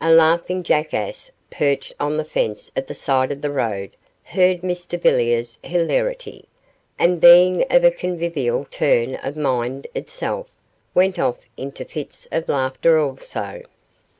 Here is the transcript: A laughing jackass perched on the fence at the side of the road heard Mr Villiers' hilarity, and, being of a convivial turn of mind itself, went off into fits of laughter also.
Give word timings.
A 0.00 0.12
laughing 0.14 0.62
jackass 0.62 1.28
perched 1.50 1.92
on 1.98 2.16
the 2.16 2.24
fence 2.24 2.70
at 2.76 2.86
the 2.86 2.94
side 2.94 3.32
of 3.32 3.42
the 3.42 3.50
road 3.50 3.90
heard 4.22 4.60
Mr 4.60 4.96
Villiers' 4.96 5.58
hilarity, 5.64 6.44
and, 7.00 7.20
being 7.20 7.64
of 7.68 7.82
a 7.82 7.90
convivial 7.90 8.64
turn 8.70 9.16
of 9.24 9.36
mind 9.36 9.88
itself, 9.92 10.46
went 10.94 11.18
off 11.18 11.38
into 11.56 11.84
fits 11.84 12.28
of 12.30 12.48
laughter 12.48 12.96
also. 12.96 13.62